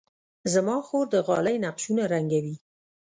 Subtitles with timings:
[0.53, 2.55] زما خور د غالۍ نقشونه رنګوي.